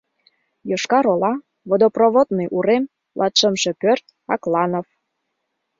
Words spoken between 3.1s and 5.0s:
латшымше пӧрт, Акланов.